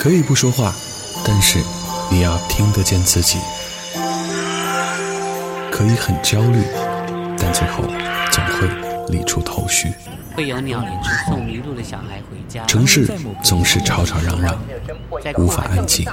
[0.00, 0.72] 可以不说话，
[1.26, 1.58] 但是
[2.10, 3.36] 你要听得见自己。
[5.70, 6.64] 可以很焦虑，
[7.36, 7.84] 但最后
[8.32, 8.66] 总会
[9.10, 9.92] 理出头绪。
[10.34, 10.82] 会有鸟
[11.28, 12.64] 送迷路的小孩回家。
[12.64, 13.06] 城市
[13.44, 14.58] 总是吵吵嚷嚷，
[15.36, 16.06] 无法安静。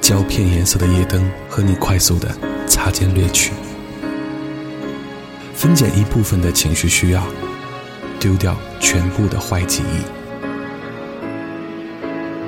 [0.00, 2.28] 胶片颜色的夜灯和你快速的
[2.68, 3.50] 擦肩掠去，
[5.56, 7.20] 分拣一部分的情绪需要，
[8.20, 10.19] 丢掉全部的坏记忆。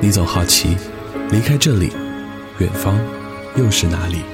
[0.04, 0.76] 你总好奇，
[1.30, 1.92] 离开这里，
[2.58, 2.98] 远方
[3.54, 4.24] 又是哪里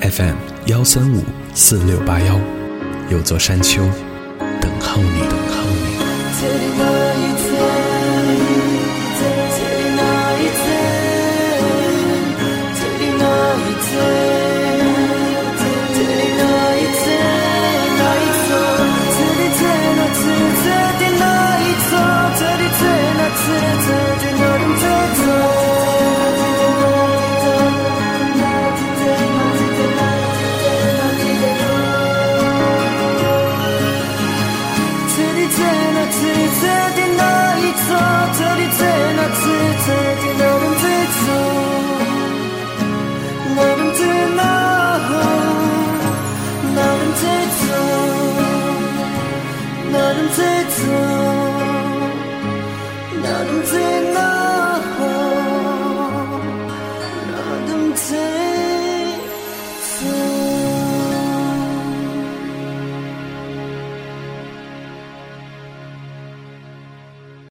[0.00, 2.40] ？FM 幺三五四六八幺，
[3.10, 3.82] 有座山丘
[4.58, 5.98] 等候你，等候你。
[50.08, 50.80] 哪能再走？
[53.22, 53.72] 哪能再
[54.14, 54.18] 那
[54.80, 54.98] 好？
[57.30, 58.37] 哪能再？